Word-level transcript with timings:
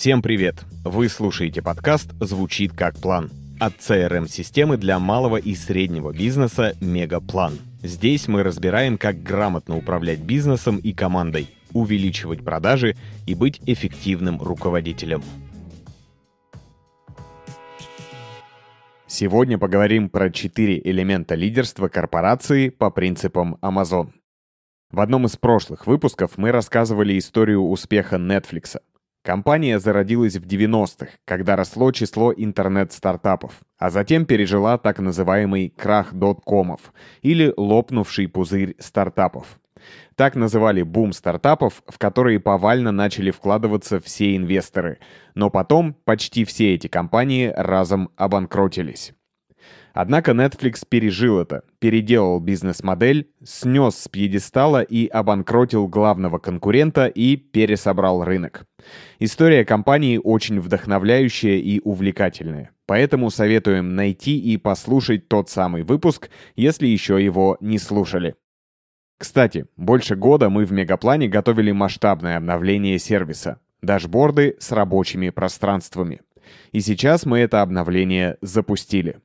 Всем 0.00 0.22
привет! 0.22 0.64
Вы 0.82 1.10
слушаете 1.10 1.60
подкаст 1.60 2.12
«Звучит 2.20 2.72
как 2.72 2.98
план» 2.98 3.30
от 3.60 3.74
CRM-системы 3.80 4.78
для 4.78 4.98
малого 4.98 5.36
и 5.36 5.54
среднего 5.54 6.10
бизнеса 6.10 6.74
«Мегаплан». 6.80 7.58
Здесь 7.82 8.26
мы 8.26 8.42
разбираем, 8.42 8.96
как 8.96 9.22
грамотно 9.22 9.76
управлять 9.76 10.20
бизнесом 10.20 10.78
и 10.78 10.94
командой, 10.94 11.54
увеличивать 11.74 12.42
продажи 12.42 12.96
и 13.26 13.34
быть 13.34 13.60
эффективным 13.66 14.40
руководителем. 14.40 15.22
Сегодня 19.06 19.58
поговорим 19.58 20.08
про 20.08 20.30
четыре 20.30 20.80
элемента 20.82 21.34
лидерства 21.34 21.88
корпорации 21.88 22.70
по 22.70 22.90
принципам 22.90 23.58
Amazon. 23.60 24.12
В 24.90 25.00
одном 25.00 25.26
из 25.26 25.36
прошлых 25.36 25.86
выпусков 25.86 26.38
мы 26.38 26.52
рассказывали 26.52 27.18
историю 27.18 27.68
успеха 27.68 28.16
Netflix. 28.16 28.78
Компания 29.22 29.78
зародилась 29.78 30.36
в 30.36 30.46
90-х, 30.46 31.08
когда 31.26 31.54
росло 31.54 31.92
число 31.92 32.32
интернет-стартапов, 32.32 33.52
а 33.78 33.90
затем 33.90 34.24
пережила 34.24 34.78
так 34.78 34.98
называемый 34.98 35.68
крах 35.68 36.14
доткомов 36.14 36.92
или 37.20 37.52
лопнувший 37.54 38.28
пузырь 38.28 38.76
стартапов. 38.78 39.60
Так 40.14 40.36
называли 40.36 40.82
бум 40.82 41.12
стартапов, 41.12 41.82
в 41.86 41.98
которые 41.98 42.40
повально 42.40 42.92
начали 42.92 43.30
вкладываться 43.30 44.00
все 44.00 44.36
инвесторы, 44.36 44.98
но 45.34 45.50
потом 45.50 45.94
почти 46.04 46.44
все 46.44 46.74
эти 46.74 46.86
компании 46.86 47.52
разом 47.54 48.10
обанкротились. 48.16 49.12
Однако 49.92 50.32
Netflix 50.32 50.82
пережил 50.88 51.40
это, 51.40 51.62
переделал 51.78 52.38
бизнес-модель, 52.40 53.30
снес 53.44 53.96
с 53.96 54.08
пьедестала 54.08 54.82
и 54.82 55.06
обанкротил 55.06 55.88
главного 55.88 56.38
конкурента 56.38 57.06
и 57.06 57.36
пересобрал 57.36 58.24
рынок. 58.24 58.66
История 59.18 59.64
компании 59.64 60.20
очень 60.22 60.60
вдохновляющая 60.60 61.58
и 61.58 61.80
увлекательная, 61.82 62.70
поэтому 62.86 63.30
советуем 63.30 63.94
найти 63.94 64.38
и 64.38 64.56
послушать 64.56 65.28
тот 65.28 65.50
самый 65.50 65.82
выпуск, 65.82 66.30
если 66.56 66.86
еще 66.86 67.22
его 67.22 67.56
не 67.60 67.78
слушали. 67.78 68.36
Кстати, 69.18 69.66
больше 69.76 70.16
года 70.16 70.48
мы 70.48 70.64
в 70.64 70.72
Мегаплане 70.72 71.28
готовили 71.28 71.72
масштабное 71.72 72.38
обновление 72.38 72.98
сервиса, 72.98 73.60
дашборды 73.82 74.56
с 74.60 74.72
рабочими 74.72 75.28
пространствами. 75.28 76.22
И 76.72 76.80
сейчас 76.80 77.26
мы 77.26 77.40
это 77.40 77.60
обновление 77.60 78.38
запустили. 78.40 79.18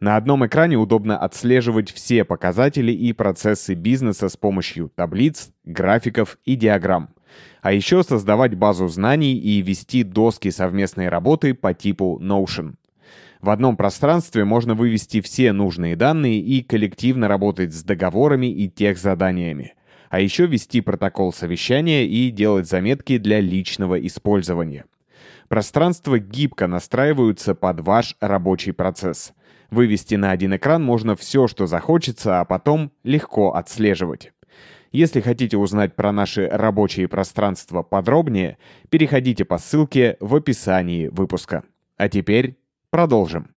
На 0.00 0.16
одном 0.16 0.44
экране 0.46 0.76
удобно 0.76 1.16
отслеживать 1.18 1.92
все 1.92 2.24
показатели 2.24 2.92
и 2.92 3.12
процессы 3.12 3.74
бизнеса 3.74 4.28
с 4.28 4.36
помощью 4.36 4.90
таблиц, 4.94 5.50
графиков 5.64 6.38
и 6.44 6.56
диаграмм. 6.56 7.10
А 7.62 7.72
еще 7.72 8.02
создавать 8.02 8.54
базу 8.54 8.88
знаний 8.88 9.34
и 9.34 9.60
вести 9.62 10.02
доски 10.02 10.50
совместной 10.50 11.08
работы 11.08 11.54
по 11.54 11.74
типу 11.74 12.20
Notion. 12.22 12.74
В 13.40 13.50
одном 13.50 13.76
пространстве 13.76 14.44
можно 14.44 14.74
вывести 14.74 15.20
все 15.20 15.52
нужные 15.52 15.96
данные 15.96 16.40
и 16.40 16.62
коллективно 16.62 17.28
работать 17.28 17.74
с 17.74 17.82
договорами 17.82 18.46
и 18.46 18.68
техзаданиями. 18.68 19.74
А 20.10 20.20
еще 20.20 20.46
вести 20.46 20.80
протокол 20.80 21.32
совещания 21.32 22.06
и 22.06 22.30
делать 22.30 22.68
заметки 22.68 23.18
для 23.18 23.40
личного 23.40 23.96
использования. 24.06 24.84
Пространства 25.48 26.18
гибко 26.18 26.66
настраиваются 26.66 27.54
под 27.54 27.80
ваш 27.80 28.16
рабочий 28.20 28.72
процесс– 28.72 29.32
Вывести 29.70 30.14
на 30.14 30.30
один 30.30 30.56
экран 30.56 30.82
можно 30.82 31.16
все, 31.16 31.46
что 31.48 31.66
захочется, 31.66 32.40
а 32.40 32.44
потом 32.44 32.92
легко 33.02 33.54
отслеживать. 33.54 34.32
Если 34.92 35.20
хотите 35.20 35.56
узнать 35.56 35.96
про 35.96 36.12
наши 36.12 36.46
рабочие 36.46 37.08
пространства 37.08 37.82
подробнее, 37.82 38.58
переходите 38.90 39.44
по 39.44 39.58
ссылке 39.58 40.16
в 40.20 40.36
описании 40.36 41.08
выпуска. 41.08 41.64
А 41.96 42.08
теперь 42.08 42.56
продолжим. 42.90 43.54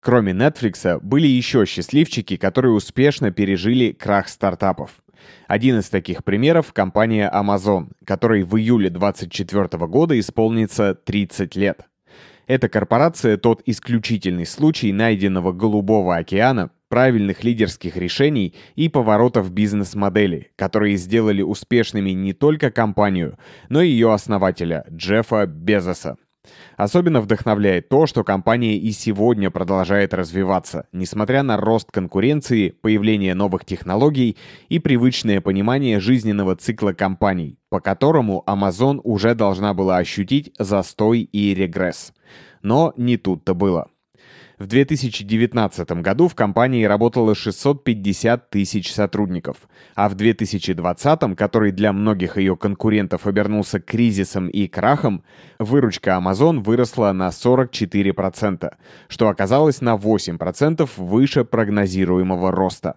Кроме 0.00 0.32
Netflix, 0.32 1.00
были 1.00 1.26
еще 1.26 1.64
счастливчики, 1.64 2.36
которые 2.36 2.72
успешно 2.72 3.30
пережили 3.30 3.92
крах 3.92 4.28
стартапов. 4.28 5.02
Один 5.46 5.78
из 5.78 5.88
таких 5.88 6.24
примеров– 6.24 6.72
компания 6.74 7.30
Amazon, 7.32 7.92
которой 8.04 8.42
в 8.42 8.56
июле 8.58 8.90
2024 8.90 9.86
года 9.86 10.18
исполнится 10.18 10.94
30 10.94 11.56
лет. 11.56 11.86
Эта 12.52 12.68
корпорация– 12.68 13.36
тот 13.38 13.62
исключительный 13.64 14.44
случай 14.44 14.92
найденного 14.92 15.52
голубого 15.52 16.16
океана, 16.16 16.70
правильных 16.90 17.44
лидерских 17.44 17.96
решений 17.96 18.54
и 18.74 18.90
поворотов 18.90 19.50
бизнес-модели, 19.50 20.50
которые 20.56 20.98
сделали 20.98 21.40
успешными 21.40 22.10
не 22.10 22.34
только 22.34 22.70
компанию, 22.70 23.38
но 23.70 23.80
и 23.80 23.88
ее 23.88 24.12
основателя 24.12 24.84
Джеффа 24.90 25.46
Безоса. 25.46 26.18
Особенно 26.76 27.20
вдохновляет 27.20 27.88
то, 27.88 28.06
что 28.06 28.24
компания 28.24 28.76
и 28.76 28.90
сегодня 28.90 29.50
продолжает 29.50 30.12
развиваться, 30.12 30.86
несмотря 30.92 31.42
на 31.42 31.56
рост 31.56 31.90
конкуренции, 31.92 32.70
появление 32.70 33.34
новых 33.34 33.64
технологий 33.64 34.36
и 34.68 34.78
привычное 34.78 35.40
понимание 35.40 36.00
жизненного 36.00 36.56
цикла 36.56 36.92
компаний, 36.92 37.58
по 37.68 37.80
которому 37.80 38.42
Amazon 38.46 39.00
уже 39.04 39.34
должна 39.34 39.72
была 39.74 39.98
ощутить 39.98 40.52
застой 40.58 41.20
и 41.20 41.54
регресс. 41.54 42.12
Но 42.62 42.92
не 42.96 43.16
тут-то 43.16 43.54
было. 43.54 43.91
В 44.62 44.68
2019 44.68 45.90
году 46.02 46.28
в 46.28 46.36
компании 46.36 46.84
работало 46.84 47.34
650 47.34 48.48
тысяч 48.48 48.92
сотрудников, 48.92 49.56
а 49.96 50.08
в 50.08 50.14
2020, 50.14 51.36
который 51.36 51.72
для 51.72 51.92
многих 51.92 52.36
ее 52.38 52.56
конкурентов 52.56 53.26
обернулся 53.26 53.80
кризисом 53.80 54.46
и 54.46 54.68
крахом, 54.68 55.24
выручка 55.58 56.10
Amazon 56.10 56.60
выросла 56.60 57.10
на 57.10 57.30
44%, 57.30 58.72
что 59.08 59.28
оказалось 59.28 59.80
на 59.80 59.96
8% 59.96 60.88
выше 60.96 61.44
прогнозируемого 61.44 62.52
роста. 62.52 62.94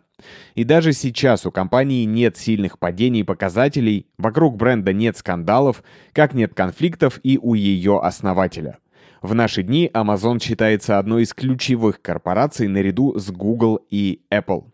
И 0.54 0.64
даже 0.66 0.94
сейчас 0.94 1.48
у 1.48 1.52
компании 1.52 2.06
нет 2.06 2.38
сильных 2.38 2.78
падений 2.78 3.24
показателей, 3.24 4.06
вокруг 4.20 4.56
бренда 4.56 4.94
нет 4.94 5.18
скандалов, 5.18 5.84
как 6.14 6.36
нет 6.36 6.54
конфликтов 6.54 7.20
и 7.24 7.40
у 7.42 7.56
ее 7.56 8.00
основателя– 8.02 8.78
в 9.26 9.34
наши 9.34 9.64
дни 9.64 9.90
Amazon 9.94 10.42
считается 10.42 11.00
одной 11.00 11.24
из 11.24 11.34
ключевых 11.34 12.02
корпораций 12.02 12.68
наряду 12.68 13.18
с 13.18 13.32
Google 13.32 13.86
и 13.90 14.22
Apple. 14.32 14.66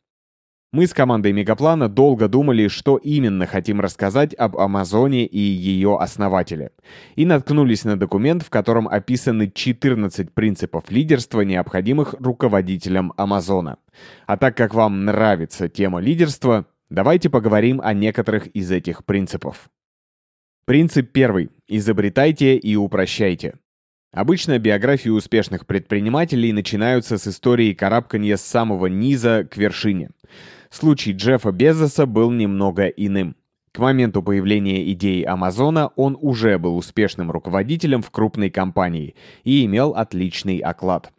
Мы 0.74 0.88
с 0.88 0.94
командой 0.94 1.34
Мегаплана 1.34 1.90
долго 1.90 2.28
думали, 2.28 2.68
что 2.68 2.96
именно 2.98 3.46
хотим 3.46 3.82
рассказать 3.82 4.34
об 4.36 4.58
Амазоне 4.58 5.26
и 5.26 5.40
ее 5.40 5.98
основателе. 5.98 6.72
И 7.16 7.26
наткнулись 7.26 7.84
на 7.84 7.98
документ, 7.98 8.44
в 8.44 8.50
котором 8.50 8.88
описаны 8.88 9.50
14 9.50 10.34
принципов 10.34 10.90
лидерства, 10.90 11.42
необходимых 11.42 12.16
руководителям 12.20 13.14
Амазона. 13.18 13.78
А 14.28 14.38
так 14.38 14.56
как 14.56 14.74
вам 14.74 15.04
нравится 15.04 15.68
тема 15.68 16.00
лидерства, 16.00 16.66
давайте 16.90 17.30
поговорим 17.30 17.82
о 17.84 17.94
некоторых 17.94 18.48
из 18.48 18.72
этих 18.72 19.04
принципов. 19.04 19.70
Принцип 20.66 21.12
первый. 21.12 21.50
Изобретайте 21.68 22.56
и 22.56 22.78
упрощайте. 22.78 23.56
Обычно 24.12 24.60
биографии 24.60 25.08
успешных 25.08 25.66
предпринимателей 25.66 26.52
начинаются 26.52 27.18
с 27.18 27.28
истории 27.28 27.74
карабканья 27.74 28.36
с 28.36 28.42
самого 28.42 28.88
низа 28.88 29.48
к 29.50 29.56
вершине. 29.56 30.10
Случай 30.70 31.14
Джеффа 31.14 31.54
Безоса 31.54 32.06
был 32.06 32.30
немного 32.30 32.88
иным. 32.88 33.38
К 33.72 33.80
моменту 33.80 34.22
появления 34.22 34.92
идеи 34.92 35.24
Амазона 35.24 35.92
он 35.96 36.18
уже 36.20 36.60
был 36.60 36.76
успешным 36.76 37.32
руководителем 37.32 38.02
в 38.02 38.12
крупной 38.12 38.50
компании 38.50 39.16
и 39.46 39.64
имел 39.64 39.92
отличный 39.92 40.58
оклад. 40.58 41.14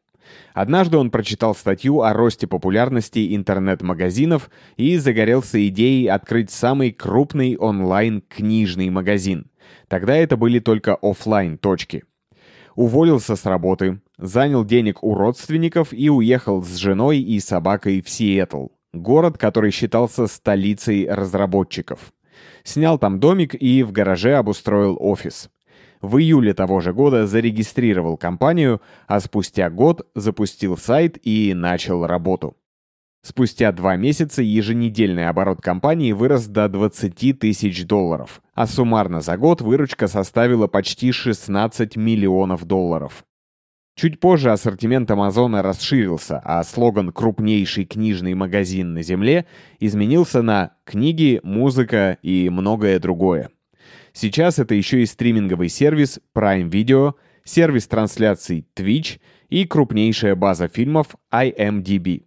Однажды 0.53 0.99
он 0.99 1.11
прочитал 1.11 1.55
статью 1.55 2.03
о 2.03 2.13
росте 2.13 2.47
популярности 2.47 3.35
интернет-магазинов 3.35 4.51
и 4.77 4.99
загорелся 4.99 5.67
идеей 5.69 6.09
открыть 6.09 6.51
самый 6.51 6.93
крупный 6.93 7.57
онлайн-книжный 7.57 8.91
магазин. 8.91 9.47
Тогда 9.89 10.15
это 10.15 10.37
были 10.37 10.59
только 10.59 10.95
офлайн 10.95 11.57
точки 11.57 12.05
уволился 12.75 13.37
с 13.37 13.45
работы, 13.45 14.01
занял 14.19 14.65
денег 14.65 15.03
у 15.03 15.15
родственников 15.15 15.93
и 15.93 16.09
уехал 16.11 16.63
с 16.63 16.77
женой 16.77 17.19
и 17.19 17.41
собакой 17.41 18.03
в 18.03 18.09
Сиэтл, 18.09 18.69
город, 18.93 19.39
который 19.39 19.71
считался 19.71 20.27
столицей 20.27 21.09
разработчиков. 21.09 22.13
Снял 22.65 22.99
там 22.99 23.21
домик 23.21 23.55
и 23.55 23.83
в 23.83 23.93
гараже 23.93 24.37
обустроил 24.37 24.97
офис. 25.01 25.51
В 26.01 26.19
июле 26.19 26.53
того 26.53 26.81
же 26.81 26.93
года 26.93 27.27
зарегистрировал 27.27 28.17
компанию, 28.17 28.81
а 29.07 29.21
спустя 29.21 29.71
год 29.71 30.09
запустил 30.15 30.77
сайт 30.77 31.17
и 31.23 31.55
начал 31.55 32.07
работу. 32.07 32.57
Спустя 33.25 33.71
два 33.71 33.95
месяца 33.95 34.43
еженедельный 34.43 35.29
оборот 35.29 35.61
компании 35.63 36.11
вырос 36.11 36.47
до 36.49 36.69
20 36.69 37.39
тысяч 37.39 37.87
долларов, 37.87 38.43
а 38.63 38.67
суммарно 38.69 39.21
за 39.21 39.37
год 39.37 39.61
выручка 39.61 40.07
составила 40.07 40.69
почти 40.69 41.11
16 41.11 41.97
миллионов 41.97 42.65
долларов. 42.65 43.25
Чуть 43.97 44.21
позже 44.21 44.53
ассортимент 44.53 45.11
Амазона 45.11 45.63
расширился, 45.63 46.41
а 46.45 46.63
слоган 46.63 47.11
«крупнейший 47.11 47.87
книжный 47.87 48.35
магазин 48.35 48.95
на 48.95 49.03
Земле» 49.03 49.47
изменился 49.81 50.43
на 50.43 50.77
«книги, 50.85 51.41
музыка 51.43 52.19
и 52.23 52.49
многое 52.51 53.01
другое». 53.01 53.51
Сейчас 54.13 54.61
это 54.61 54.77
еще 54.77 55.03
и 55.03 55.07
стриминговый 55.07 55.69
сервис 55.69 56.21
Prime 56.33 56.71
Video, 56.71 57.15
сервис 57.43 57.89
трансляций 57.89 58.65
Twitch 58.77 59.19
и 59.49 59.67
крупнейшая 59.67 60.37
база 60.37 60.69
фильмов 60.69 61.17
IMDb. 61.35 62.27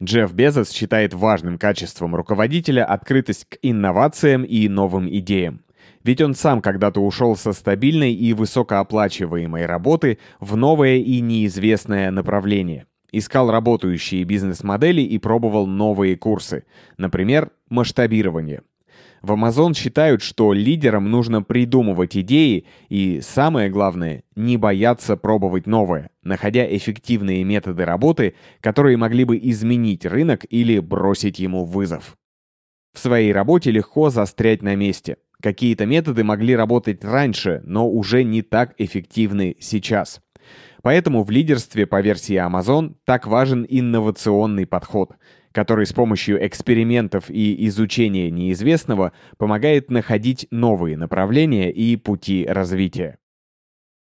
Джефф 0.00 0.32
Безос 0.32 0.70
считает 0.70 1.12
важным 1.12 1.58
качеством 1.58 2.14
руководителя 2.14 2.84
открытость 2.84 3.46
к 3.48 3.58
инновациям 3.62 4.44
и 4.44 4.68
новым 4.68 5.08
идеям. 5.08 5.62
Ведь 6.04 6.20
он 6.20 6.34
сам 6.34 6.62
когда-то 6.62 7.00
ушел 7.00 7.34
со 7.36 7.52
стабильной 7.52 8.12
и 8.14 8.32
высокооплачиваемой 8.32 9.66
работы 9.66 10.18
в 10.38 10.56
новое 10.56 10.98
и 10.98 11.20
неизвестное 11.20 12.12
направление. 12.12 12.86
Искал 13.10 13.50
работающие 13.50 14.22
бизнес-модели 14.22 15.00
и 15.00 15.18
пробовал 15.18 15.66
новые 15.66 16.16
курсы, 16.16 16.64
например, 16.96 17.50
масштабирование. 17.68 18.62
В 19.22 19.32
Amazon 19.32 19.74
считают, 19.74 20.22
что 20.22 20.52
лидерам 20.52 21.10
нужно 21.10 21.42
придумывать 21.42 22.16
идеи 22.16 22.66
и, 22.88 23.20
самое 23.20 23.68
главное, 23.68 24.22
не 24.36 24.56
бояться 24.56 25.16
пробовать 25.16 25.66
новое, 25.66 26.10
находя 26.22 26.64
эффективные 26.64 27.42
методы 27.44 27.84
работы, 27.84 28.34
которые 28.60 28.96
могли 28.96 29.24
бы 29.24 29.38
изменить 29.38 30.06
рынок 30.06 30.44
или 30.48 30.78
бросить 30.78 31.38
ему 31.38 31.64
вызов. 31.64 32.16
В 32.94 33.00
своей 33.00 33.32
работе 33.32 33.70
легко 33.70 34.10
застрять 34.10 34.62
на 34.62 34.76
месте. 34.76 35.16
Какие-то 35.42 35.86
методы 35.86 36.24
могли 36.24 36.56
работать 36.56 37.04
раньше, 37.04 37.60
но 37.64 37.88
уже 37.88 38.24
не 38.24 38.42
так 38.42 38.74
эффективны 38.78 39.56
сейчас. 39.60 40.20
Поэтому 40.82 41.24
в 41.24 41.30
лидерстве 41.30 41.86
по 41.86 42.00
версии 42.00 42.34
Amazon 42.36 42.94
так 43.04 43.26
важен 43.26 43.66
инновационный 43.68 44.66
подход– 44.66 45.12
который 45.52 45.86
с 45.86 45.92
помощью 45.92 46.44
экспериментов 46.46 47.30
и 47.30 47.66
изучения 47.68 48.30
неизвестного 48.30 49.12
помогает 49.36 49.90
находить 49.90 50.46
новые 50.50 50.96
направления 50.96 51.72
и 51.72 51.96
пути 51.96 52.46
развития. 52.48 53.18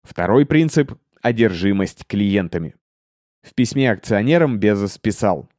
Второй 0.03 0.45
принцип– 0.45 0.93
одержимость 1.21 2.05
клиентами. 2.07 2.75
В 3.41 3.53
письме 3.53 3.91
акционерам 3.91 4.57
Безос 4.59 4.97
писал 4.97 5.49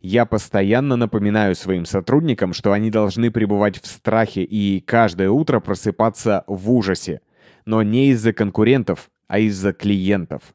«Я 0.00 0.26
постоянно 0.26 0.96
напоминаю 0.96 1.54
своим 1.54 1.84
сотрудникам, 1.84 2.52
что 2.52 2.72
они 2.72 2.90
должны 2.90 3.30
пребывать 3.30 3.80
в 3.80 3.86
страхе 3.86 4.42
и 4.42 4.80
каждое 4.80 5.30
утро 5.30 5.60
просыпаться 5.60 6.44
в 6.46 6.70
ужасе, 6.72 7.20
но 7.64 7.82
не 7.82 8.10
из-за 8.10 8.32
конкурентов, 8.32 9.10
а 9.28 9.38
из-за 9.38 9.72
клиентов. 9.72 10.54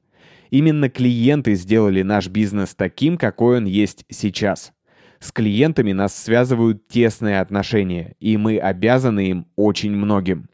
Именно 0.50 0.90
клиенты 0.90 1.56
сделали 1.56 2.02
наш 2.02 2.28
бизнес 2.28 2.76
таким, 2.76 3.18
какой 3.18 3.58
он 3.58 3.66
есть 3.66 4.06
сейчас. 4.10 4.74
С 5.20 5.32
клиентами 5.32 5.94
нас 5.94 6.16
связывают 6.16 6.88
тесные 6.88 7.40
отношения, 7.40 8.16
и 8.20 8.38
мы 8.38 8.58
обязаны 8.60 9.28
им 9.28 9.48
очень 9.56 9.92
многим. 9.92 10.50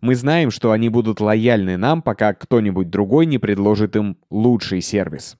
Мы 0.00 0.14
знаем, 0.14 0.50
что 0.50 0.72
они 0.72 0.88
будут 0.88 1.20
лояльны 1.20 1.76
нам, 1.76 2.02
пока 2.02 2.34
кто-нибудь 2.34 2.90
другой 2.90 3.26
не 3.26 3.38
предложит 3.38 3.96
им 3.96 4.16
лучший 4.30 4.80
сервис. 4.80 5.36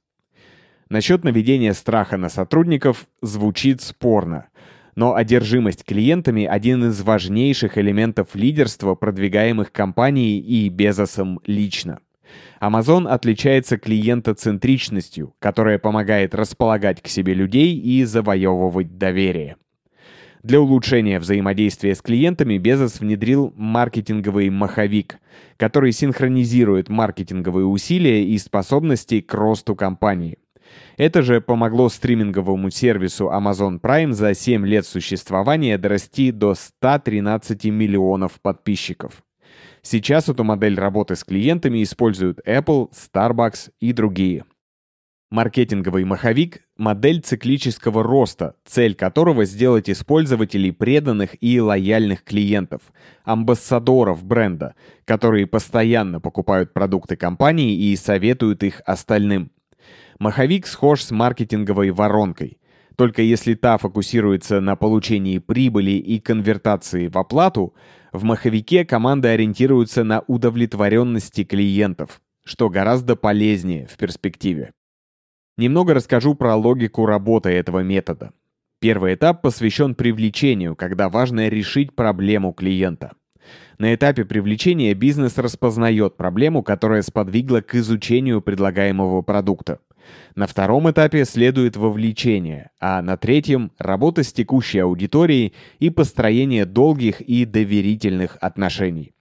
Насчет 0.89 1.25
наведения 1.25 1.73
страха 1.73 2.17
на 2.17 2.29
сотрудников 2.29 3.07
звучит 3.23 3.81
спорно, 3.81 4.49
но 4.95 5.15
одержимость 5.15 5.85
клиентами– 5.85 6.45
один 6.51 6.85
из 6.85 7.01
важнейших 7.01 7.79
элементов 7.79 8.35
лидерства, 8.35 8.95
продвигаемых 8.95 9.73
компанией 9.73 10.41
и 10.41 10.69
Безосом 10.69 11.41
лично. 11.47 12.01
Amazon 12.61 13.09
отличается 13.09 13.79
клиентоцентричностью, 13.79 15.35
которая 15.39 15.79
помогает 15.79 16.35
располагать 16.35 17.03
к 17.03 17.09
себе 17.09 17.35
людей 17.35 17.77
и 17.77 18.05
завоевывать 18.05 18.99
доверие. 18.99 19.57
Для 20.43 20.61
улучшения 20.61 21.19
взаимодействия 21.19 21.95
с 21.95 22.01
клиентами 22.01 22.57
Безос 22.57 23.01
внедрил 23.01 23.53
маркетинговый 23.57 24.49
маховик, 24.49 25.19
который 25.59 25.93
синхронизирует 25.93 26.89
маркетинговые 26.89 27.67
усилия 27.67 28.25
и 28.25 28.39
способности 28.39 29.21
к 29.21 29.35
росту 29.35 29.75
компании. 29.75 30.39
Это 30.97 31.21
же 31.23 31.41
помогло 31.41 31.89
стриминговому 31.89 32.71
сервису 32.71 33.27
Amazon 33.27 33.81
Prime 33.81 34.13
за 34.13 34.35
7 34.35 34.67
лет 34.67 34.87
существования 34.87 35.77
дорасти 35.77 36.31
до 36.31 36.55
113 36.55 37.67
миллионов 37.67 38.41
подписчиков. 38.41 39.23
Сейчас 39.83 40.29
эту 40.29 40.45
модель 40.45 40.79
работы 40.79 41.17
с 41.17 41.25
клиентами 41.25 41.83
используют 41.83 42.41
Apple, 42.47 42.91
Starbucks 42.93 43.71
и 43.81 43.93
другие. 43.93 44.45
Маркетинговый 45.31 46.05
маховик– 46.05 46.63
модель 46.77 47.21
циклического 47.21 48.03
роста, 48.03 48.57
цель 48.65 48.97
которого 48.97 49.45
сделать 49.45 49.89
из 49.89 50.03
пользователей 50.03 50.73
преданных 50.73 51.37
и 51.41 51.61
лояльных 51.61 52.25
клиентов, 52.25 52.83
амбассадоров 53.23 54.25
бренда, 54.25 54.75
которые 55.05 55.47
постоянно 55.47 56.21
покупают 56.21 56.73
продукты 56.73 57.15
компании 57.15 57.77
и 57.77 57.95
советуют 57.95 58.65
их 58.65 58.83
остальным. 58.85 59.53
Маховик 60.19 60.67
схож 60.67 61.01
с 61.03 61.13
маркетинговой 61.13 61.93
воронкой. 61.93 62.59
Только 62.97 63.23
если 63.23 63.55
та 63.55 63.79
фокусируется 63.79 64.61
на 64.61 64.75
получении 64.75 65.39
прибыли 65.39 65.93
и 65.93 66.19
конвертации 66.19 67.07
в 67.07 67.17
оплату, 67.17 67.73
в 68.13 68.25
маховике 68.25 68.85
команды 68.85 69.29
ориентируются 69.29 70.05
на 70.05 70.21
удовлетворенности 70.27 71.45
клиентов, 71.45 72.21
что 72.45 72.69
гораздо 72.69 73.17
полезнее 73.17 73.87
в 73.87 73.97
перспективе. 73.97 74.73
Немного 75.57 75.95
расскажу 75.95 76.35
про 76.35 76.57
логику 76.57 77.07
работы 77.07 77.51
этого 77.51 77.81
метода. 77.81 78.33
Первый 78.81 79.15
этап 79.15 79.43
посвящен 79.43 79.95
привлечению, 79.95 80.75
когда 80.75 81.09
важно 81.11 81.49
решить 81.49 81.95
проблему 81.95 82.53
клиента. 82.53 83.13
На 83.79 83.95
этапе 83.95 84.25
привлечения 84.25 84.95
бизнес 84.95 85.39
распознает 85.39 86.17
проблему, 86.17 86.63
которая 86.63 87.03
сподвигла 87.03 87.61
к 87.61 87.75
изучению 87.75 88.41
предлагаемого 88.41 89.23
продукта. 89.23 89.81
На 90.35 90.47
втором 90.47 90.91
этапе 90.91 91.25
следует 91.25 91.77
вовлечение, 91.77 92.71
а 92.81 93.03
на 93.03 93.17
третьем– 93.17 93.73
работа 93.79 94.23
с 94.23 94.33
текущей 94.33 94.79
аудиторией 94.79 95.55
и 95.79 95.91
построение 95.91 96.65
долгих 96.65 97.21
и 97.21 97.45
доверительных 97.45 98.37
отношений. 98.41 99.13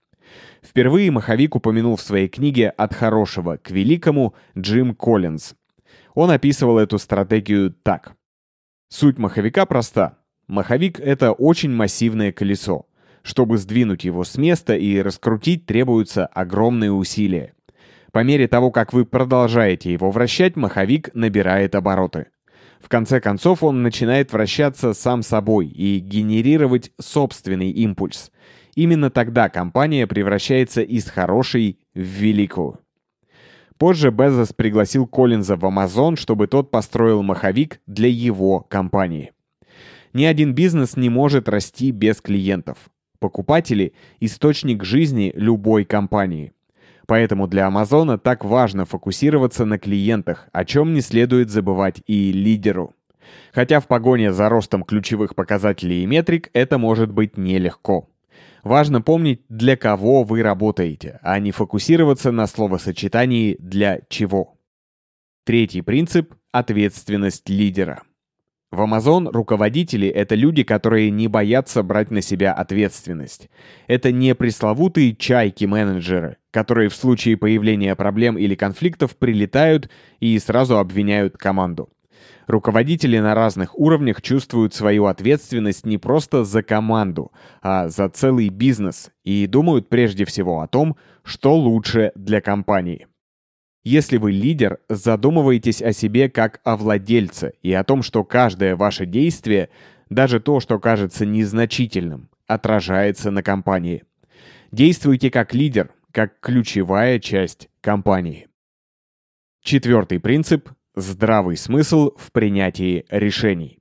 Впервые 0.62 1.10
Маховик 1.10 1.56
упомянул 1.56 1.96
в 1.96 2.02
своей 2.02 2.28
книге 2.28 2.70
«От 2.70 2.94
хорошего 2.94 3.56
к 3.56 3.70
великому» 3.70 4.34
Джим 4.56 4.94
Коллинз. 4.94 5.54
Он 6.14 6.30
описывал 6.30 6.78
эту 6.78 6.98
стратегию 6.98 7.72
так. 7.82 8.14
Суть 8.88 9.18
маховика 9.18 9.66
проста. 9.66 10.18
Маховик— 10.48 10.98
это 11.00 11.32
очень 11.32 11.70
массивное 11.70 12.32
колесо. 12.32 12.86
Чтобы 13.22 13.58
сдвинуть 13.58 14.04
его 14.04 14.24
с 14.24 14.36
места 14.36 14.74
и 14.74 15.00
раскрутить, 15.00 15.66
требуются 15.66 16.26
огромные 16.26 16.90
усилия. 16.90 17.54
По 18.12 18.24
мере 18.24 18.48
того, 18.48 18.70
как 18.70 18.92
вы 18.92 19.04
продолжаете 19.04 19.92
его 19.92 20.10
вращать, 20.10 20.56
маховик 20.56 21.10
набирает 21.14 21.74
обороты. 21.74 22.26
В 22.80 22.88
конце 22.88 23.20
концов, 23.20 23.62
он 23.62 23.82
начинает 23.82 24.32
вращаться 24.32 24.94
сам 24.94 25.22
собой 25.22 25.68
и 25.68 25.98
генерировать 25.98 26.92
собственный 27.00 27.70
импульс. 27.70 28.32
Именно 28.74 29.10
тогда 29.10 29.48
компания 29.48 30.06
превращается 30.06 30.80
из 30.82 31.08
хорошей 31.08 31.78
в 31.94 32.00
великую. 32.00 32.80
Позже 33.76 34.10
Безос 34.10 34.52
пригласил 34.52 35.06
Коллинза 35.06 35.56
в 35.56 35.64
Amazon, 35.64 36.16
чтобы 36.16 36.46
тот 36.48 36.70
построил 36.70 37.22
маховик 37.22 37.80
для 37.86 38.08
его 38.08 38.60
компании. 38.60 39.32
Ни 40.12 40.24
один 40.24 40.54
бизнес 40.54 40.96
не 40.96 41.08
может 41.08 41.48
расти 41.48 41.90
без 41.90 42.20
клиентов. 42.20 42.90
Покупатели– 43.20 43.94
источник 44.20 44.84
жизни 44.84 45.32
любой 45.36 45.84
компании– 45.84 46.52
Поэтому 47.10 47.48
для 47.48 47.66
Амазона 47.66 48.18
так 48.18 48.44
важно 48.44 48.84
фокусироваться 48.84 49.64
на 49.64 49.80
клиентах, 49.80 50.48
о 50.52 50.64
чем 50.64 50.94
не 50.94 51.00
следует 51.00 51.50
забывать 51.50 52.04
и 52.06 52.30
лидеру. 52.30 52.94
Хотя 53.52 53.80
в 53.80 53.88
погоне 53.88 54.32
за 54.32 54.48
ростом 54.48 54.84
ключевых 54.84 55.34
показателей 55.34 56.04
и 56.04 56.06
метрик 56.06 56.50
это 56.52 56.78
может 56.78 57.10
быть 57.10 57.36
нелегко. 57.36 58.08
Важно 58.62 59.02
помнить, 59.02 59.42
для 59.48 59.76
кого 59.76 60.22
вы 60.22 60.44
работаете, 60.44 61.18
а 61.22 61.40
не 61.40 61.50
фокусироваться 61.50 62.30
на 62.30 62.46
словосочетании 62.46 63.56
«для 63.58 64.02
чего». 64.08 64.54
Третий 65.44 65.82
принцип– 65.82 66.36
ответственность 66.52 67.48
лидера. 67.48 68.04
В 68.70 68.80
Amazon 68.82 69.28
руководители— 69.32 70.06
это 70.08 70.36
люди, 70.36 70.62
которые 70.62 71.10
не 71.10 71.26
боятся 71.26 71.82
брать 71.82 72.12
на 72.12 72.22
себя 72.22 72.52
ответственность. 72.52 73.50
Это 73.88 74.12
не 74.12 74.32
пресловутые 74.36 75.16
чайки-менеджеры, 75.16 76.36
которые 76.52 76.88
в 76.88 76.94
случае 76.94 77.36
появления 77.36 77.96
проблем 77.96 78.38
или 78.38 78.54
конфликтов 78.54 79.16
прилетают 79.16 79.90
и 80.20 80.38
сразу 80.38 80.78
обвиняют 80.78 81.36
команду. 81.36 81.88
Руководители 82.46 83.18
на 83.18 83.34
разных 83.34 83.76
уровнях 83.76 84.22
чувствуют 84.22 84.72
свою 84.72 85.06
ответственность 85.06 85.84
не 85.84 85.98
просто 85.98 86.44
за 86.44 86.62
команду, 86.62 87.32
а 87.62 87.88
за 87.88 88.08
целый 88.08 88.50
бизнес 88.50 89.10
и 89.24 89.48
думают 89.48 89.88
прежде 89.88 90.24
всего 90.24 90.60
о 90.60 90.68
том, 90.68 90.96
что 91.24 91.56
лучше 91.56 92.12
для 92.14 92.40
компании. 92.40 93.08
Если 93.82 94.18
вы 94.18 94.32
лидер, 94.32 94.78
задумывайтесь 94.88 95.80
о 95.80 95.92
себе 95.92 96.28
как 96.28 96.60
о 96.64 96.76
владельце 96.76 97.54
и 97.62 97.72
о 97.72 97.82
том, 97.82 98.02
что 98.02 98.24
каждое 98.24 98.76
ваше 98.76 99.06
действие, 99.06 99.70
даже 100.10 100.38
то, 100.38 100.60
что 100.60 100.78
кажется 100.78 101.24
незначительным, 101.24 102.28
отражается 102.46 103.30
на 103.30 103.42
компании. 103.42 104.04
Действуйте 104.70 105.30
как 105.30 105.54
лидер, 105.54 105.90
как 106.12 106.40
ключевая 106.40 107.18
часть 107.20 107.70
компании. 107.80 108.48
Четвертый 109.62 110.20
принцип– 110.20 110.68
здравый 110.94 111.56
смысл 111.56 112.12
в 112.18 112.32
принятии 112.32 113.06
решений. 113.08 113.78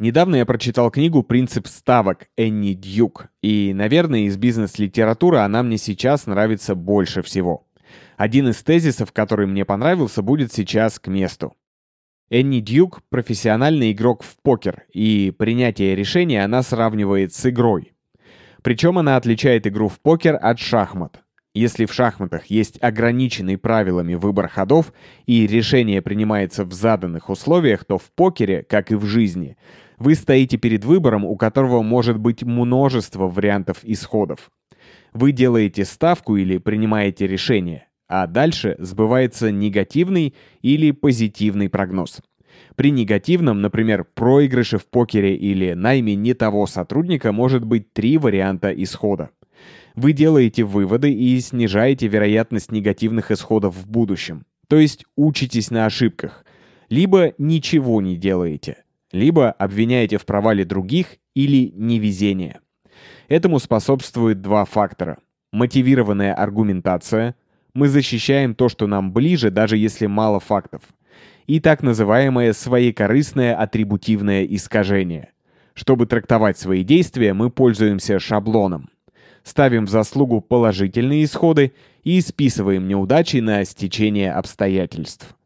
Недавно 0.00 0.36
я 0.36 0.46
прочитал 0.46 0.90
книгу 0.90 1.24
«Принцип 1.24 1.66
ставок» 1.66 2.28
Энни 2.36 2.72
Дьюк, 2.72 3.28
и, 3.42 3.72
наверное, 3.74 4.20
из 4.20 4.36
бизнес-литературы 4.36 5.38
она 5.38 5.64
мне 5.64 5.76
сейчас 5.76 6.26
нравится 6.26 6.76
больше 6.76 7.22
всего. 7.22 7.67
Один 8.16 8.48
из 8.48 8.62
тезисов, 8.62 9.12
который 9.12 9.46
мне 9.46 9.64
понравился, 9.64 10.22
будет 10.22 10.52
сейчас 10.52 10.98
к 10.98 11.08
месту. 11.08 11.54
Энни 12.30 12.60
Дьюк– 12.60 13.00
профессиональный 13.10 13.92
игрок 13.92 14.22
в 14.22 14.36
покер, 14.42 14.84
и 14.92 15.32
принятие 15.36 15.94
решения 15.94 16.44
она 16.44 16.62
сравнивает 16.62 17.32
с 17.32 17.48
игрой. 17.48 17.92
Причем 18.62 18.98
она 18.98 19.16
отличает 19.16 19.66
игру 19.66 19.88
в 19.88 19.98
покер 20.00 20.38
от 20.40 20.58
шахмат. 20.58 21.22
Если 21.54 21.86
в 21.86 21.92
шахматах 21.94 22.46
есть 22.46 22.78
ограниченный 22.82 23.56
правилами 23.56 24.14
выбор 24.14 24.48
ходов 24.48 24.92
и 25.26 25.46
решение 25.46 26.02
принимается 26.02 26.64
в 26.64 26.72
заданных 26.72 27.30
условиях, 27.30 27.84
то 27.84 27.98
в 27.98 28.12
покере, 28.12 28.62
как 28.62 28.92
и 28.92 28.94
в 28.94 29.06
жизни, 29.06 29.56
вы 29.96 30.14
стоите 30.14 30.58
перед 30.58 30.84
выбором, 30.84 31.24
у 31.24 31.36
которого 31.36 31.82
может 31.82 32.18
быть 32.18 32.42
множество 32.42 33.26
вариантов 33.26 33.78
исходов. 33.82 34.50
Вы 35.12 35.32
делаете 35.32 35.84
ставку 35.84 36.36
или 36.36 36.58
принимаете 36.58 37.26
решение 37.26 37.88
а 38.08 38.26
дальше 38.26 38.74
сбывается 38.78 39.52
негативный 39.52 40.34
или 40.62 40.90
позитивный 40.90 41.68
прогноз. 41.68 42.20
При 42.74 42.90
негативном, 42.90 43.60
например, 43.60 44.04
проигрыше 44.14 44.78
в 44.78 44.86
покере 44.86 45.36
или 45.36 45.74
найме 45.74 46.16
не 46.16 46.34
того 46.34 46.66
сотрудника 46.66 47.32
может 47.32 47.64
быть 47.64 47.92
три 47.92 48.18
варианта 48.18 48.70
исхода. 48.70 49.30
Вы 49.94 50.12
делаете 50.12 50.64
выводы 50.64 51.12
и 51.12 51.38
снижаете 51.40 52.08
вероятность 52.08 52.72
негативных 52.72 53.30
исходов 53.30 53.76
в 53.76 53.88
будущем. 53.88 54.44
То 54.68 54.76
есть 54.76 55.04
учитесь 55.16 55.70
на 55.70 55.86
ошибках. 55.86 56.44
Либо 56.88 57.34
ничего 57.36 58.00
не 58.00 58.16
делаете, 58.16 58.84
либо 59.12 59.50
обвиняете 59.50 60.18
в 60.18 60.24
провале 60.24 60.64
других 60.64 61.16
или 61.34 61.72
невезение. 61.74 62.60
Этому 63.28 63.58
способствуют 63.58 64.40
два 64.40 64.64
фактора. 64.64 65.18
Мотивированная 65.52 66.34
аргументация– 66.34 67.34
мы 67.78 67.88
защищаем 67.88 68.54
то, 68.54 68.68
что 68.68 68.86
нам 68.86 69.12
ближе, 69.12 69.50
даже 69.50 69.76
если 69.76 70.06
мало 70.06 70.40
фактов. 70.40 70.82
И 71.46 71.60
так 71.60 71.82
называемое 71.82 72.52
своекорыстное 72.52 73.54
атрибутивное 73.54 74.44
искажение. 74.44 75.30
Чтобы 75.74 76.06
трактовать 76.06 76.58
свои 76.58 76.82
действия, 76.82 77.32
мы 77.34 77.50
пользуемся 77.50 78.18
шаблоном. 78.18 78.90
Ставим 79.44 79.86
в 79.86 79.90
заслугу 79.90 80.40
положительные 80.40 81.24
исходы 81.24 81.72
и 82.02 82.20
списываем 82.20 82.88
неудачи 82.88 83.36
на 83.36 83.64
стечение 83.64 84.32
обстоятельств. 84.32 85.36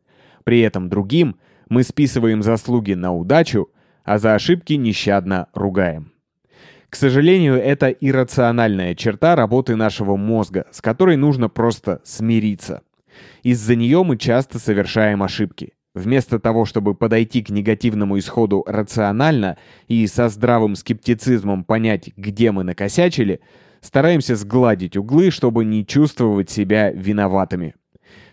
При 0.43 0.61
этом 0.61 0.89
другим 0.89 1.37
мы 1.69 1.83
списываем 1.83 2.43
заслуги 2.43 2.95
на 2.95 3.15
удачу, 3.15 3.71
а 4.05 4.19
за 4.19 4.35
ошибки 4.35 4.73
нещадно 4.73 5.49
ругаем. 5.53 6.12
К 6.93 6.97
сожалению, 6.97 7.55
это 7.55 7.89
иррациональная 7.89 8.95
черта 8.95 9.35
работы 9.35 9.77
нашего 9.77 10.17
мозга, 10.17 10.67
с 10.73 10.83
которой 10.83 11.17
нужно 11.17 11.49
просто 11.49 12.03
смириться. 12.05 12.83
Из-за 13.43 13.77
нее 13.77 14.05
мы 14.05 14.19
часто 14.19 14.59
совершаем 14.59 15.23
ошибки. 15.23 15.73
Вместо 15.95 16.39
того, 16.39 16.67
чтобы 16.67 16.95
подойти 16.95 17.43
к 17.43 17.49
негативному 17.49 18.19
исходу 18.19 18.63
рационально 18.67 19.57
и 19.89 20.07
со 20.07 20.29
здравым 20.29 20.77
скептицизмом 20.77 21.65
понять, 21.65 22.11
где 22.19 22.53
мы 22.53 22.63
накосячили, 22.63 23.41
стараемся 23.81 24.37
сгладить 24.37 24.95
углы, 24.95 25.31
чтобы 25.31 25.65
не 25.65 25.87
чувствовать 25.87 26.51
себя 26.51 26.91
виноватыми 26.91 27.75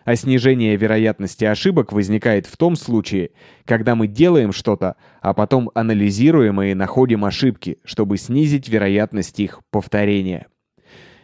а 0.09 0.15
снижение 0.15 0.75
вероятности 0.75 1.45
ошибок 1.45 1.91
возникает 1.91 2.47
в 2.47 2.57
том 2.57 2.75
случае, 2.75 3.29
когда 3.63 3.93
мы 3.93 4.07
делаем 4.07 4.51
что-то, 4.51 4.95
а 5.21 5.35
потом 5.35 5.69
анализируем 5.75 6.59
и 6.63 6.73
находим 6.73 7.25
ошибки, 7.25 7.77
чтобы 7.83 8.17
снизить 8.17 8.69
вероятность 8.69 9.39
их 9.39 9.59
повторения. 9.69 10.47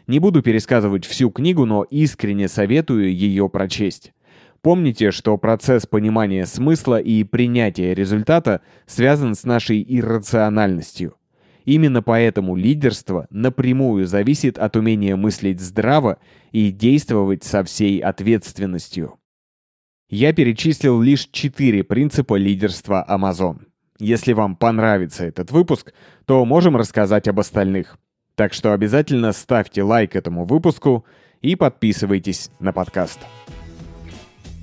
Не 0.05 0.19
буду 0.19 0.43
пересказывать 0.43 1.03
всю 1.03 1.31
книгу, 1.31 1.65
но 1.65 1.81
искренне 1.81 2.47
советую 2.47 3.11
ее 3.11 3.49
прочесть. 3.49 4.13
Помните, 4.61 5.09
что 5.09 5.35
процесс 5.39 5.87
понимания 5.87 6.45
смысла 6.45 6.99
и 6.99 7.23
принятия 7.23 7.95
результата 7.95 8.61
связан 8.85 9.33
с 9.33 9.45
нашей 9.45 9.83
иррациональностью. 9.83 11.15
Именно 11.65 12.03
поэтому 12.03 12.55
лидерство 12.55 13.25
напрямую 13.31 14.05
зависит 14.05 14.59
от 14.59 14.75
умения 14.75 15.15
мыслить 15.15 15.59
здраво 15.59 16.19
и 16.51 16.71
действовать 16.71 17.43
со 17.43 17.63
всей 17.63 17.99
ответственностью. 17.99 19.15
Я 20.07 20.31
перечислил 20.31 21.01
лишь 21.01 21.27
четыре 21.31 21.83
принципа 21.83 22.35
лидерства 22.35 23.03
Amazon. 23.09 23.63
Если 23.97 24.33
вам 24.33 24.55
понравится 24.55 25.25
этот 25.25 25.51
выпуск, 25.51 25.93
то 26.25 26.45
можем 26.45 26.77
рассказать 26.77 27.27
об 27.27 27.39
остальных. 27.39 27.97
Так 28.35 28.53
что 28.53 28.73
обязательно 28.73 29.31
ставьте 29.31 29.81
лайк 29.81 30.15
этому 30.15 30.45
выпуску 30.45 31.05
и 31.41 31.55
подписывайтесь 31.55 32.51
на 32.59 32.73
подкаст. 32.73 33.19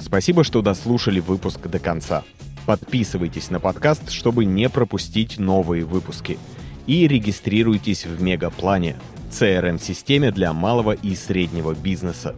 Спасибо, 0.00 0.44
что 0.44 0.62
дослушали 0.62 1.18
выпуск 1.18 1.66
до 1.66 1.80
конца. 1.80 2.22
Подписывайтесь 2.66 3.50
на 3.50 3.58
подкаст, 3.58 4.10
чтобы 4.10 4.44
не 4.44 4.68
пропустить 4.68 5.40
новые 5.40 5.84
выпуски– 5.84 6.38
и 6.86 7.06
регистрируйтесь 7.06 8.06
в 8.06 8.22
Мегаплане, 8.22 8.96
CRM-системе 9.30 10.30
для 10.30 10.52
малого 10.52 10.92
и 10.92 11.14
среднего 11.14 11.74
бизнеса. 11.74 12.34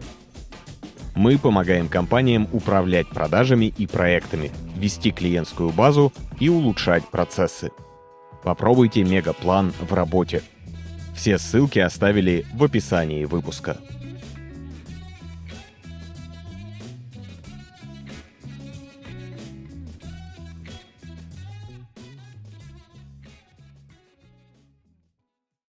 Мы 1.15 1.37
помогаем 1.37 1.87
компаниям 1.87 2.47
управлять 2.51 3.07
продажами 3.07 3.73
и 3.77 3.87
проектами, 3.87 4.51
вести 4.77 5.11
клиентскую 5.11 5.69
базу 5.69 6.11
и 6.39 6.49
улучшать 6.49 7.05
процессы. 7.09 7.71
Попробуйте 8.43 9.03
Мегаплан 9.03 9.73
в 9.79 9.93
работе. 9.93 10.43
Все 11.15 11.37
ссылки 11.37 11.79
оставили 11.79 12.45
в 12.53 12.63
описании 12.63 13.23
выпуска. 13.25 13.77